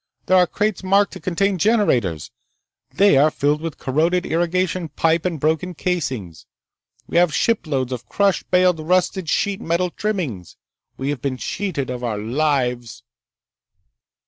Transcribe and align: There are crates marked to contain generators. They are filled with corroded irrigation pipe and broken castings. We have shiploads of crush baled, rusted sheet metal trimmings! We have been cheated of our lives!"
There 0.25 0.37
are 0.37 0.47
crates 0.47 0.83
marked 0.83 1.13
to 1.13 1.19
contain 1.19 1.59
generators. 1.59 2.31
They 2.89 3.17
are 3.17 3.29
filled 3.29 3.61
with 3.61 3.77
corroded 3.77 4.25
irrigation 4.25 4.89
pipe 4.89 5.25
and 5.25 5.39
broken 5.39 5.75
castings. 5.75 6.47
We 7.05 7.17
have 7.17 7.31
shiploads 7.31 7.91
of 7.91 8.07
crush 8.09 8.41
baled, 8.41 8.79
rusted 8.79 9.29
sheet 9.29 9.61
metal 9.61 9.91
trimmings! 9.91 10.57
We 10.97 11.09
have 11.11 11.21
been 11.21 11.37
cheated 11.37 11.91
of 11.91 12.03
our 12.03 12.17
lives!" 12.17 13.03